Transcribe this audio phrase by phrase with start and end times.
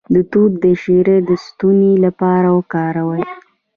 [0.13, 3.23] د توت شیره د ستوني لپاره وکاروئ